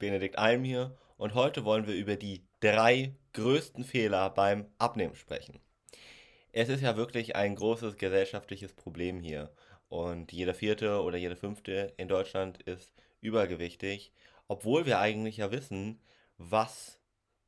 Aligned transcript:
Benedikt 0.00 0.38
Alm 0.38 0.64
hier 0.64 0.96
und 1.18 1.34
heute 1.34 1.64
wollen 1.66 1.86
wir 1.86 1.94
über 1.94 2.16
die 2.16 2.42
drei 2.60 3.14
größten 3.34 3.84
Fehler 3.84 4.30
beim 4.30 4.66
Abnehmen 4.78 5.14
sprechen. 5.14 5.60
Es 6.52 6.70
ist 6.70 6.80
ja 6.80 6.96
wirklich 6.96 7.36
ein 7.36 7.54
großes 7.54 7.98
gesellschaftliches 7.98 8.72
Problem 8.72 9.20
hier 9.20 9.52
und 9.88 10.32
jeder 10.32 10.54
vierte 10.54 11.02
oder 11.02 11.18
jede 11.18 11.36
fünfte 11.36 11.92
in 11.98 12.08
Deutschland 12.08 12.62
ist 12.62 12.94
übergewichtig, 13.20 14.12
obwohl 14.48 14.86
wir 14.86 15.00
eigentlich 15.00 15.36
ja 15.36 15.52
wissen, 15.52 16.00
was 16.38 16.98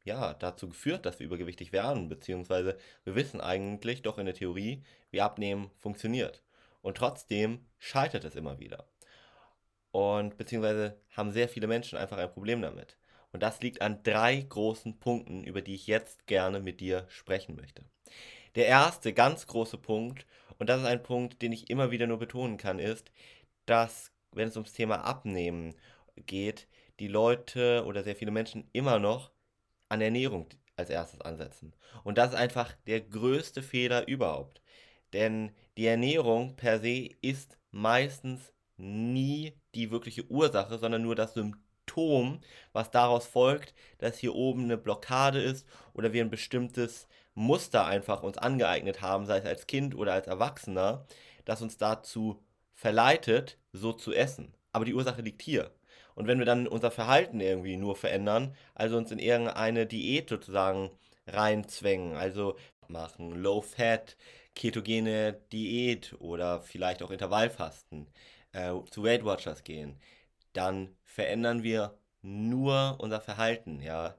ja 0.04 0.34
dazu 0.34 0.68
geführt, 0.68 1.06
dass 1.06 1.20
wir 1.20 1.26
übergewichtig 1.26 1.72
werden, 1.72 2.10
beziehungsweise 2.10 2.76
wir 3.04 3.14
wissen 3.14 3.40
eigentlich 3.40 4.02
doch 4.02 4.18
in 4.18 4.26
der 4.26 4.34
Theorie, 4.34 4.84
wie 5.10 5.22
Abnehmen 5.22 5.70
funktioniert. 5.78 6.42
Und 6.82 6.98
trotzdem 6.98 7.64
scheitert 7.78 8.24
es 8.24 8.36
immer 8.36 8.58
wieder. 8.58 8.91
Und 9.92 10.36
beziehungsweise 10.36 10.98
haben 11.10 11.30
sehr 11.30 11.48
viele 11.48 11.66
Menschen 11.66 11.98
einfach 11.98 12.18
ein 12.18 12.32
Problem 12.32 12.62
damit. 12.62 12.96
Und 13.32 13.42
das 13.42 13.60
liegt 13.60 13.80
an 13.80 14.02
drei 14.02 14.40
großen 14.40 14.98
Punkten, 14.98 15.44
über 15.44 15.62
die 15.62 15.74
ich 15.74 15.86
jetzt 15.86 16.26
gerne 16.26 16.60
mit 16.60 16.80
dir 16.80 17.06
sprechen 17.08 17.56
möchte. 17.56 17.84
Der 18.54 18.66
erste 18.66 19.12
ganz 19.12 19.46
große 19.46 19.78
Punkt, 19.78 20.26
und 20.58 20.68
das 20.68 20.80
ist 20.80 20.86
ein 20.86 21.02
Punkt, 21.02 21.40
den 21.40 21.52
ich 21.52 21.70
immer 21.70 21.90
wieder 21.90 22.06
nur 22.06 22.18
betonen 22.18 22.58
kann, 22.58 22.78
ist, 22.78 23.10
dass, 23.66 24.12
wenn 24.32 24.48
es 24.48 24.56
ums 24.56 24.72
Thema 24.72 25.04
Abnehmen 25.04 25.74
geht, 26.16 26.68
die 27.00 27.08
Leute 27.08 27.84
oder 27.86 28.02
sehr 28.02 28.16
viele 28.16 28.30
Menschen 28.30 28.68
immer 28.72 28.98
noch 28.98 29.30
an 29.88 30.00
Ernährung 30.00 30.48
als 30.76 30.90
erstes 30.90 31.20
ansetzen. 31.20 31.74
Und 32.04 32.18
das 32.18 32.30
ist 32.30 32.36
einfach 32.36 32.74
der 32.86 33.00
größte 33.00 33.62
Fehler 33.62 34.08
überhaupt. 34.08 34.62
Denn 35.12 35.52
die 35.76 35.86
Ernährung 35.86 36.56
per 36.56 36.80
se 36.80 37.08
ist 37.20 37.58
meistens 37.70 38.52
nie 38.76 39.54
die 39.74 39.90
wirkliche 39.90 40.24
Ursache, 40.30 40.78
sondern 40.78 41.02
nur 41.02 41.14
das 41.14 41.34
Symptom, 41.34 42.40
was 42.72 42.90
daraus 42.90 43.26
folgt, 43.26 43.74
dass 43.98 44.18
hier 44.18 44.34
oben 44.34 44.64
eine 44.64 44.76
Blockade 44.76 45.40
ist 45.42 45.66
oder 45.94 46.12
wir 46.12 46.24
ein 46.24 46.30
bestimmtes 46.30 47.08
Muster 47.34 47.86
einfach 47.86 48.22
uns 48.22 48.38
angeeignet 48.38 49.00
haben, 49.00 49.26
sei 49.26 49.38
es 49.38 49.46
als 49.46 49.66
Kind 49.66 49.94
oder 49.94 50.12
als 50.12 50.26
Erwachsener, 50.26 51.06
das 51.44 51.62
uns 51.62 51.76
dazu 51.78 52.42
verleitet, 52.74 53.58
so 53.72 53.92
zu 53.92 54.12
essen. 54.12 54.54
Aber 54.72 54.84
die 54.84 54.94
Ursache 54.94 55.22
liegt 55.22 55.42
hier. 55.42 55.70
Und 56.14 56.26
wenn 56.26 56.38
wir 56.38 56.46
dann 56.46 56.66
unser 56.66 56.90
Verhalten 56.90 57.40
irgendwie 57.40 57.76
nur 57.76 57.96
verändern, 57.96 58.54
also 58.74 58.96
uns 58.96 59.10
in 59.10 59.18
irgendeine 59.18 59.86
Diät 59.86 60.28
sozusagen 60.28 60.90
reinzwängen, 61.26 62.16
also 62.16 62.56
machen 62.88 63.42
Low 63.42 63.62
Fat, 63.62 64.16
ketogene 64.54 65.34
Diät 65.52 66.14
oder 66.18 66.60
vielleicht 66.60 67.02
auch 67.02 67.10
Intervallfasten, 67.10 68.06
äh, 68.52 68.72
zu 68.90 69.04
Weight 69.04 69.24
Watchers 69.24 69.64
gehen, 69.64 69.98
dann 70.52 70.96
verändern 71.04 71.62
wir 71.62 71.98
nur 72.22 72.96
unser 72.98 73.20
Verhalten, 73.20 73.80
ja. 73.80 74.16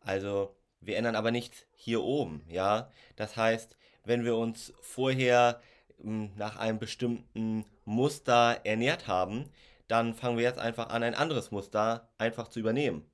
Also 0.00 0.56
wir 0.80 0.96
ändern 0.96 1.16
aber 1.16 1.30
nichts 1.30 1.66
hier 1.72 2.02
oben, 2.02 2.44
ja. 2.48 2.90
Das 3.16 3.36
heißt, 3.36 3.76
wenn 4.04 4.24
wir 4.24 4.36
uns 4.36 4.72
vorher 4.80 5.60
hm, 6.00 6.32
nach 6.36 6.56
einem 6.56 6.78
bestimmten 6.78 7.64
Muster 7.84 8.60
ernährt 8.64 9.08
haben, 9.08 9.50
dann 9.88 10.14
fangen 10.14 10.36
wir 10.36 10.44
jetzt 10.44 10.58
einfach 10.58 10.88
an, 10.88 11.02
ein 11.02 11.14
anderes 11.14 11.50
Muster 11.50 12.08
einfach 12.18 12.48
zu 12.48 12.60
übernehmen. 12.60 13.08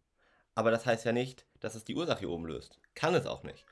Aber 0.54 0.70
das 0.70 0.86
heißt 0.86 1.04
ja 1.04 1.12
nicht, 1.12 1.46
dass 1.60 1.74
es 1.74 1.84
die 1.84 1.94
Ursache 1.94 2.20
hier 2.20 2.30
oben 2.30 2.46
löst. 2.46 2.80
Kann 2.94 3.14
es 3.14 3.26
auch 3.26 3.42
nicht. 3.42 3.64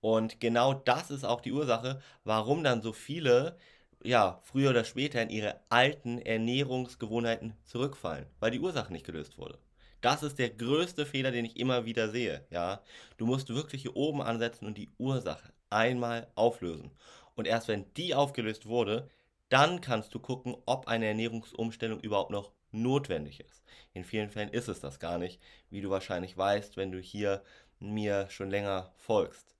Und 0.00 0.40
genau 0.40 0.74
das 0.74 1.10
ist 1.10 1.24
auch 1.24 1.40
die 1.40 1.52
Ursache, 1.52 2.00
warum 2.24 2.64
dann 2.64 2.82
so 2.82 2.92
viele 2.92 3.56
ja, 4.04 4.40
früher 4.42 4.70
oder 4.70 4.84
später 4.84 5.22
in 5.22 5.30
ihre 5.30 5.60
alten 5.68 6.18
Ernährungsgewohnheiten 6.18 7.54
zurückfallen, 7.64 8.26
weil 8.40 8.50
die 8.50 8.60
Ursache 8.60 8.92
nicht 8.92 9.06
gelöst 9.06 9.38
wurde. 9.38 9.58
Das 10.00 10.22
ist 10.22 10.38
der 10.38 10.50
größte 10.50 11.06
Fehler, 11.06 11.30
den 11.30 11.44
ich 11.44 11.56
immer 11.56 11.84
wieder 11.84 12.08
sehe, 12.10 12.44
ja. 12.50 12.82
Du 13.16 13.26
musst 13.26 13.48
wirklich 13.50 13.82
hier 13.82 13.96
oben 13.96 14.20
ansetzen 14.20 14.66
und 14.66 14.76
die 14.76 14.90
Ursache 14.98 15.52
einmal 15.70 16.26
auflösen. 16.34 16.90
Und 17.34 17.46
erst 17.46 17.68
wenn 17.68 17.92
die 17.94 18.14
aufgelöst 18.14 18.66
wurde, 18.66 19.08
dann 19.48 19.80
kannst 19.80 20.14
du 20.14 20.18
gucken, 20.18 20.56
ob 20.66 20.88
eine 20.88 21.06
Ernährungsumstellung 21.06 22.00
überhaupt 22.00 22.30
noch 22.30 22.52
notwendig 22.72 23.40
ist. 23.40 23.62
In 23.92 24.04
vielen 24.04 24.30
Fällen 24.30 24.48
ist 24.48 24.68
es 24.68 24.80
das 24.80 24.98
gar 24.98 25.18
nicht, 25.18 25.40
wie 25.70 25.80
du 25.80 25.90
wahrscheinlich 25.90 26.36
weißt, 26.36 26.76
wenn 26.76 26.90
du 26.90 26.98
hier 26.98 27.42
mir 27.78 28.28
schon 28.30 28.50
länger 28.50 28.92
folgst. 28.96 29.54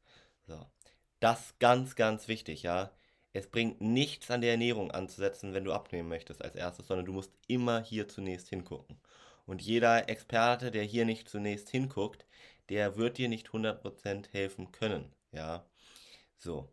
So. 0.46 0.66
Das 1.20 1.54
ganz, 1.58 1.94
ganz 1.94 2.26
wichtig, 2.26 2.62
ja 2.62 2.90
es 3.32 3.46
bringt 3.46 3.80
nichts 3.80 4.30
an 4.30 4.40
der 4.40 4.52
Ernährung 4.52 4.90
anzusetzen, 4.90 5.54
wenn 5.54 5.64
du 5.64 5.72
abnehmen 5.72 6.08
möchtest 6.08 6.42
als 6.42 6.54
erstes, 6.54 6.86
sondern 6.86 7.06
du 7.06 7.12
musst 7.12 7.32
immer 7.48 7.82
hier 7.82 8.08
zunächst 8.08 8.48
hingucken. 8.48 9.00
Und 9.46 9.62
jeder 9.62 10.08
Experte, 10.08 10.70
der 10.70 10.84
hier 10.84 11.04
nicht 11.04 11.28
zunächst 11.28 11.70
hinguckt, 11.70 12.26
der 12.68 12.96
wird 12.96 13.18
dir 13.18 13.28
nicht 13.28 13.48
100% 13.48 14.30
helfen 14.32 14.70
können, 14.72 15.12
ja. 15.32 15.64
So. 16.38 16.68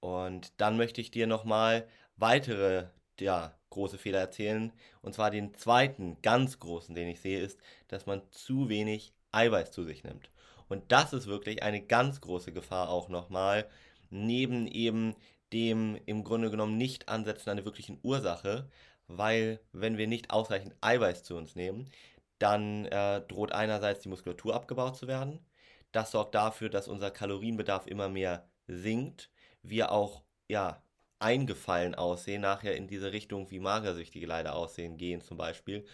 Und 0.00 0.52
dann 0.60 0.76
möchte 0.76 1.00
ich 1.00 1.10
dir 1.10 1.26
nochmal 1.26 1.88
weitere, 2.16 2.88
ja, 3.18 3.56
große 3.70 3.98
Fehler 3.98 4.20
erzählen. 4.20 4.72
Und 5.02 5.14
zwar 5.14 5.30
den 5.30 5.54
zweiten 5.54 6.20
ganz 6.22 6.58
großen, 6.58 6.94
den 6.94 7.08
ich 7.08 7.20
sehe, 7.20 7.40
ist, 7.40 7.58
dass 7.88 8.06
man 8.06 8.22
zu 8.30 8.68
wenig 8.68 9.12
Eiweiß 9.32 9.70
zu 9.72 9.84
sich 9.84 10.04
nimmt. 10.04 10.30
Und 10.68 10.90
das 10.92 11.12
ist 11.12 11.26
wirklich 11.26 11.62
eine 11.62 11.82
ganz 11.82 12.20
große 12.20 12.52
Gefahr 12.52 12.88
auch 12.88 13.08
nochmal, 13.08 13.68
neben 14.10 14.66
eben 14.66 15.14
dem 15.52 15.98
im 16.06 16.24
Grunde 16.24 16.50
genommen 16.50 16.76
nicht 16.76 17.08
ansetzen 17.08 17.50
an 17.50 17.56
der 17.56 17.64
wirklichen 17.64 17.98
Ursache, 18.02 18.68
weil 19.08 19.60
wenn 19.72 19.98
wir 19.98 20.06
nicht 20.06 20.30
ausreichend 20.30 20.74
Eiweiß 20.80 21.22
zu 21.24 21.36
uns 21.36 21.54
nehmen, 21.54 21.90
dann 22.38 22.86
äh, 22.86 23.20
droht 23.22 23.52
einerseits 23.52 24.00
die 24.00 24.08
Muskulatur 24.08 24.54
abgebaut 24.54 24.96
zu 24.96 25.06
werden. 25.06 25.44
Das 25.92 26.10
sorgt 26.10 26.34
dafür, 26.34 26.68
dass 26.68 26.88
unser 26.88 27.10
Kalorienbedarf 27.10 27.86
immer 27.86 28.08
mehr 28.08 28.48
sinkt, 28.66 29.30
wir 29.62 29.92
auch 29.92 30.22
ja 30.48 30.82
eingefallen 31.18 31.94
aussehen, 31.94 32.42
nachher 32.42 32.76
in 32.76 32.88
diese 32.88 33.12
Richtung, 33.12 33.50
wie 33.50 33.60
Magersüchtige 33.60 34.26
leider 34.26 34.54
aussehen, 34.54 34.98
gehen 34.98 35.22
zum 35.22 35.38
Beispiel. 35.38 35.86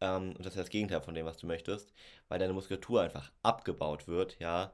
Ähm, 0.00 0.30
und 0.36 0.40
das 0.40 0.54
ist 0.54 0.60
das 0.60 0.70
Gegenteil 0.70 1.02
von 1.02 1.14
dem, 1.14 1.26
was 1.26 1.36
du 1.38 1.46
möchtest, 1.46 1.92
weil 2.28 2.38
deine 2.38 2.52
Muskulatur 2.54 3.02
einfach 3.02 3.30
abgebaut 3.42 4.08
wird, 4.08 4.38
ja 4.38 4.72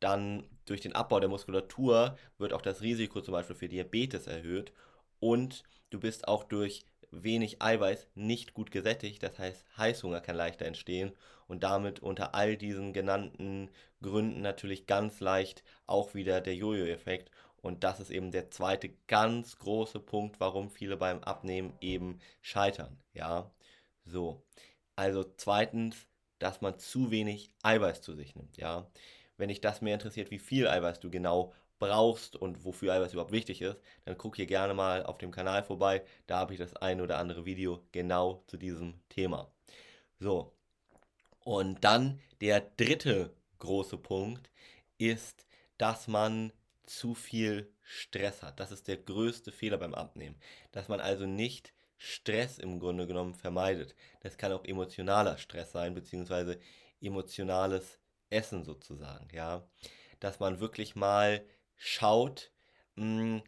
dann 0.00 0.48
durch 0.64 0.80
den 0.80 0.94
Abbau 0.94 1.20
der 1.20 1.28
Muskulatur 1.28 2.16
wird 2.38 2.52
auch 2.52 2.62
das 2.62 2.82
Risiko 2.82 3.20
zum 3.20 3.32
Beispiel 3.32 3.56
für 3.56 3.68
Diabetes 3.68 4.26
erhöht 4.26 4.72
und 5.20 5.62
du 5.90 6.00
bist 6.00 6.28
auch 6.28 6.44
durch 6.44 6.86
wenig 7.22 7.62
Eiweiß 7.62 8.08
nicht 8.14 8.54
gut 8.54 8.70
gesättigt, 8.70 9.22
das 9.22 9.38
heißt 9.38 9.64
Heißhunger 9.76 10.20
kann 10.20 10.36
leichter 10.36 10.66
entstehen 10.66 11.12
und 11.46 11.62
damit 11.62 12.00
unter 12.00 12.34
all 12.34 12.56
diesen 12.56 12.92
genannten 12.92 13.70
Gründen 14.02 14.40
natürlich 14.40 14.86
ganz 14.86 15.20
leicht 15.20 15.62
auch 15.86 16.14
wieder 16.14 16.40
der 16.40 16.56
Jojo-Effekt. 16.56 17.30
Und 17.56 17.82
das 17.82 18.00
ist 18.00 18.10
eben 18.10 18.30
der 18.30 18.50
zweite 18.50 18.90
ganz 19.06 19.56
große 19.58 20.00
Punkt, 20.00 20.38
warum 20.38 20.70
viele 20.70 20.96
beim 20.98 21.22
Abnehmen 21.22 21.72
eben 21.80 22.18
scheitern, 22.42 22.98
ja, 23.14 23.50
so. 24.04 24.42
Also 24.96 25.24
zweitens, 25.36 25.96
dass 26.38 26.60
man 26.60 26.78
zu 26.78 27.10
wenig 27.10 27.50
Eiweiß 27.62 28.02
zu 28.02 28.14
sich 28.14 28.34
nimmt, 28.36 28.58
ja 28.58 28.86
wenn 29.36 29.48
dich 29.48 29.60
das 29.60 29.80
mehr 29.80 29.94
interessiert, 29.94 30.30
wie 30.30 30.38
viel 30.38 30.68
Eiweiß 30.68 31.00
du 31.00 31.10
genau 31.10 31.52
brauchst 31.78 32.36
und 32.36 32.64
wofür 32.64 32.94
Eiweiß 32.94 33.12
überhaupt 33.12 33.32
wichtig 33.32 33.60
ist, 33.62 33.78
dann 34.04 34.16
guck 34.16 34.36
hier 34.36 34.46
gerne 34.46 34.74
mal 34.74 35.04
auf 35.04 35.18
dem 35.18 35.30
Kanal 35.30 35.62
vorbei. 35.62 36.04
Da 36.26 36.38
habe 36.38 36.52
ich 36.52 36.58
das 36.58 36.74
ein 36.76 37.00
oder 37.00 37.18
andere 37.18 37.44
Video 37.44 37.82
genau 37.92 38.42
zu 38.46 38.56
diesem 38.56 38.94
Thema. 39.08 39.50
So. 40.18 40.52
Und 41.40 41.84
dann 41.84 42.20
der 42.40 42.60
dritte 42.60 43.34
große 43.58 43.98
Punkt 43.98 44.50
ist, 44.98 45.46
dass 45.78 46.08
man 46.08 46.52
zu 46.86 47.14
viel 47.14 47.70
Stress 47.82 48.42
hat. 48.42 48.60
Das 48.60 48.72
ist 48.72 48.88
der 48.88 48.96
größte 48.96 49.52
Fehler 49.52 49.78
beim 49.78 49.94
Abnehmen. 49.94 50.36
Dass 50.72 50.88
man 50.88 51.00
also 51.00 51.26
nicht 51.26 51.72
Stress 51.98 52.58
im 52.58 52.80
Grunde 52.80 53.06
genommen 53.06 53.34
vermeidet. 53.34 53.94
Das 54.20 54.36
kann 54.36 54.52
auch 54.52 54.64
emotionaler 54.64 55.38
Stress 55.38 55.72
sein, 55.72 55.94
beziehungsweise 55.94 56.58
emotionales 57.00 57.98
Essen 58.30 58.64
sozusagen, 58.64 59.28
ja. 59.34 59.68
Dass 60.20 60.40
man 60.40 60.60
wirklich 60.60 60.96
mal 60.96 61.44
schaut, 61.76 62.52
hm, 62.96 63.42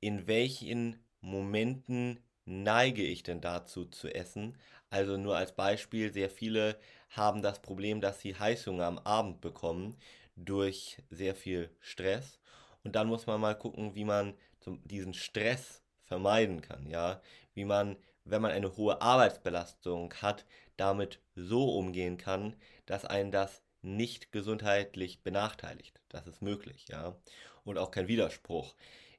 in 0.00 0.26
welchen 0.26 1.04
Momenten 1.20 2.20
neige 2.44 3.02
ich 3.02 3.22
denn 3.22 3.40
dazu 3.40 3.86
zu 3.86 4.08
essen. 4.14 4.58
Also 4.90 5.16
nur 5.16 5.36
als 5.36 5.52
Beispiel, 5.54 6.12
sehr 6.12 6.30
viele 6.30 6.78
haben 7.10 7.42
das 7.42 7.62
Problem, 7.62 8.00
dass 8.00 8.20
sie 8.20 8.36
Heißhunger 8.38 8.86
am 8.86 8.98
Abend 8.98 9.40
bekommen 9.40 9.96
durch 10.36 10.98
sehr 11.10 11.34
viel 11.34 11.70
Stress. 11.80 12.38
Und 12.84 12.96
dann 12.96 13.08
muss 13.08 13.26
man 13.26 13.40
mal 13.40 13.54
gucken, 13.58 13.94
wie 13.94 14.04
man 14.04 14.34
diesen 14.84 15.14
Stress 15.14 15.82
vermeiden 16.04 16.60
kann, 16.60 16.86
ja. 16.88 17.20
Wie 17.54 17.64
man, 17.64 17.96
wenn 18.24 18.42
man 18.42 18.50
eine 18.52 18.76
hohe 18.76 19.00
Arbeitsbelastung 19.00 20.12
hat, 20.22 20.44
damit 20.76 21.20
so 21.34 21.74
umgehen 21.76 22.16
kann, 22.18 22.56
dass 22.86 23.04
einen 23.04 23.30
das 23.30 23.62
nicht 23.84 24.32
gesundheitlich 24.32 25.22
benachteiligt. 25.22 26.00
Das 26.08 26.26
ist 26.26 26.42
möglich, 26.42 26.86
ja. 26.88 27.16
Und 27.64 27.78
auch 27.78 27.90
kein 27.90 28.08
Widerspruch. 28.08 28.74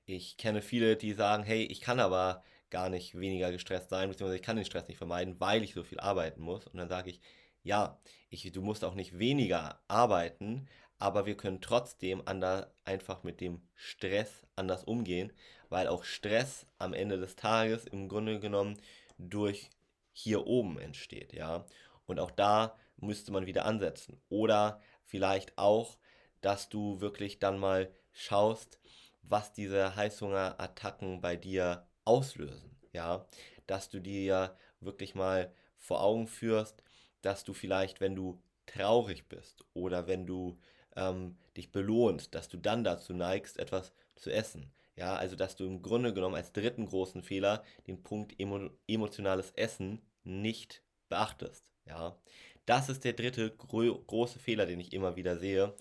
Ich 0.06 0.38
kenne 0.38 0.62
viele, 0.62 0.98
die 0.98 1.14
sagen, 1.14 1.44
hey, 1.44 1.64
ich 1.64 1.82
kann 1.82 2.00
aber 2.00 2.44
gar 2.70 2.90
nicht 2.90 3.18
weniger 3.18 3.52
gestresst 3.52 3.90
sein, 3.90 4.10
beziehungsweise 4.10 4.38
ich 4.38 4.44
kann 4.44 4.58
den 4.58 4.66
Stress 4.66 4.88
nicht 4.88 4.98
vermeiden, 4.98 5.40
weil 5.40 5.64
ich 5.64 5.74
so 5.74 5.84
viel 5.84 6.00
arbeiten 6.00 6.42
muss. 6.42 6.68
Und 6.68 6.78
dann 6.78 6.90
sage 6.90 7.10
ich, 7.10 7.22
ja, 7.64 8.00
ich, 8.30 8.52
du 8.52 8.62
musst 8.62 8.84
auch 8.84 8.96
nicht 8.96 9.18
weniger 9.18 9.80
arbeiten, 9.88 10.68
aber 11.00 11.26
wir 11.26 11.38
können 11.38 11.62
trotzdem 11.62 12.22
ander, 12.26 12.74
einfach 12.84 13.24
mit 13.24 13.42
dem 13.42 13.62
Stress 13.74 14.46
anders 14.56 14.84
umgehen, 14.84 15.34
weil 15.70 15.88
auch 15.88 16.04
Stress 16.04 16.68
am 16.78 16.94
Ende 16.94 17.18
des 17.18 17.36
Tages 17.36 17.86
im 17.86 18.08
Grunde 18.08 18.40
genommen 18.40 18.78
durch 19.18 19.70
hier 20.12 20.46
oben 20.48 20.80
entsteht, 20.80 21.34
ja. 21.34 21.66
Und 22.06 22.20
auch 22.20 22.32
da 22.32 22.78
müsste 22.98 23.32
man 23.32 23.46
wieder 23.46 23.66
ansetzen. 23.66 24.22
Oder 24.30 24.82
vielleicht 25.04 25.58
auch, 25.58 25.98
dass 26.42 26.70
du 26.70 27.02
wirklich 27.02 27.40
dann 27.40 27.60
mal 27.60 27.92
schaust, 28.12 28.80
was 29.24 29.54
diese 29.54 29.96
Heißhungerattacken 29.96 31.22
bei 31.22 31.36
dir 31.36 31.88
auslösen, 32.04 32.76
ja. 32.94 33.26
Dass 33.68 33.90
du 33.90 34.00
dir 34.00 34.56
wirklich 34.80 35.16
mal 35.16 35.52
vor 35.78 36.04
Augen 36.04 36.28
führst, 36.28 36.84
dass 37.22 37.44
du 37.44 37.54
vielleicht, 37.54 38.02
wenn 38.02 38.16
du 38.16 38.42
traurig 38.68 39.28
bist 39.28 39.64
oder 39.74 40.08
wenn 40.08 40.26
du 40.26 40.60
ähm, 40.96 41.38
dich 41.58 41.72
belohnst, 41.72 42.34
dass 42.36 42.50
du 42.50 42.58
dann 42.58 42.84
dazu 42.84 43.14
neigst, 43.14 43.58
etwas 43.60 43.94
zu 44.16 44.32
essen. 44.32 44.72
Ja, 44.96 45.16
also 45.16 45.36
dass 45.36 45.56
du 45.56 45.66
im 45.66 45.82
Grunde 45.82 46.14
genommen 46.14 46.36
als 46.36 46.54
dritten 46.54 46.86
großen 46.86 47.22
Fehler 47.22 47.64
den 47.88 48.02
Punkt 48.02 48.40
emo 48.40 48.70
emotionales 48.88 49.52
Essen 49.52 50.02
nicht 50.24 50.84
beachtest. 51.10 51.66
Ja, 51.86 52.18
das 52.66 52.90
ist 52.90 53.04
der 53.04 53.14
dritte 53.14 53.52
gro 53.52 53.96
große 54.08 54.40
Fehler, 54.40 54.66
den 54.66 54.80
ich 54.80 54.94
immer 54.94 55.16
wieder 55.16 55.38
sehe. 55.38 55.76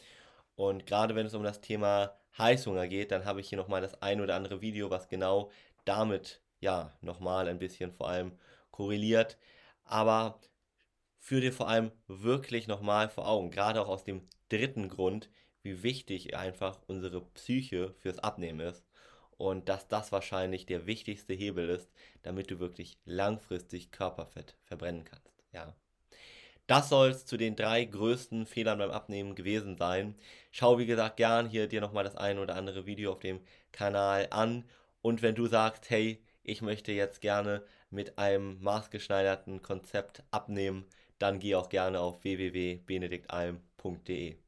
Und 0.57 0.87
gerade 0.87 1.15
wenn 1.15 1.27
es 1.27 1.35
um 1.35 1.43
das 1.43 1.61
Thema 1.61 2.17
Heißhunger 2.39 2.89
geht, 2.89 3.11
dann 3.11 3.25
habe 3.25 3.41
ich 3.41 3.49
hier 3.49 3.59
nochmal 3.59 3.81
das 3.81 4.01
ein 4.03 4.21
oder 4.21 4.37
andere 4.37 4.61
Video, 4.61 4.91
was 4.91 5.09
genau 5.09 5.51
damit 5.85 6.43
ja 6.61 6.93
nochmal 7.01 7.49
ein 7.49 7.59
bisschen 7.59 7.93
vor 7.93 8.09
allem 8.09 8.39
korreliert. 8.71 9.39
Aber 9.85 10.41
führ 11.19 11.41
dir 11.41 11.53
vor 11.53 11.69
allem 11.69 11.93
wirklich 12.07 12.67
nochmal 12.69 13.09
vor 13.09 13.29
Augen, 13.29 13.51
gerade 13.51 13.81
auch 13.81 13.89
aus 13.89 14.05
dem 14.05 14.23
dritten 14.49 14.89
Grund, 14.89 15.31
wie 15.63 15.83
wichtig 15.83 16.37
einfach 16.37 16.81
unsere 16.87 17.23
Psyche 17.23 17.95
fürs 17.95 18.19
Abnehmen 18.19 18.61
ist 18.61 18.85
und 19.37 19.69
dass 19.69 19.89
das 19.89 20.13
wahrscheinlich 20.13 20.67
der 20.67 20.87
wichtigste 20.87 21.35
Hebel 21.35 21.69
ist, 21.71 21.91
damit 22.23 22.51
du 22.51 22.61
wirklich 22.61 22.99
langfristig 23.05 23.91
Körperfett 23.91 24.57
verbrennen 24.65 25.05
kannst. 25.05 25.45
Ja. 25.53 25.75
Das 26.67 26.89
soll 26.89 27.11
es 27.11 27.27
zu 27.27 27.37
den 27.37 27.57
drei 27.57 27.85
größten 27.85 28.47
Fehlern 28.47 28.79
beim 28.79 28.91
Abnehmen 28.91 29.35
gewesen 29.35 29.77
sein. 29.77 30.15
Schau 30.51 30.79
wie 30.79 30.87
gesagt 30.87 31.19
gern 31.19 31.47
hier 31.49 31.67
dir 31.69 31.83
nochmal 31.83 32.05
das 32.05 32.17
ein 32.17 32.39
oder 32.39 32.57
andere 32.57 32.87
Video 32.87 33.13
auf 33.13 33.21
dem 33.21 33.41
Kanal 33.73 34.29
an 34.31 34.65
und 35.03 35.21
wenn 35.21 35.35
du 35.35 35.47
sagst, 35.47 35.91
hey, 35.91 36.23
ich 36.43 36.63
möchte 36.63 36.93
jetzt 36.93 37.21
gerne 37.21 37.63
mit 37.91 38.19
einem 38.19 38.63
maßgeschneiderten 38.63 39.61
Konzept 39.63 40.23
abnehmen, 40.31 40.87
dann 41.19 41.39
geh 41.39 41.55
auch 41.55 41.69
gerne 41.69 42.01
auf 42.01 42.25
www.benediktalm.de. 42.25 44.44